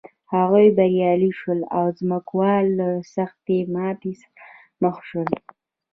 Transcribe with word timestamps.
هغوی 0.33 0.67
بریالي 0.77 1.31
شول 1.39 1.59
او 1.77 1.85
ځمکوال 1.99 2.65
له 2.79 2.87
سختې 3.15 3.57
ماتې 3.73 4.13
سره 4.21 4.39
مخ 4.83 4.95
شول. 5.09 5.29